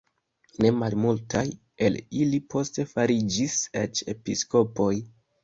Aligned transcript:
Ne 0.63 0.69
malmultaj 0.77 1.43
el 1.89 1.99
ili 2.21 2.39
poste 2.55 2.87
fariĝis 2.95 3.59
eĉ 3.85 4.03
episkopoj. 4.17 4.91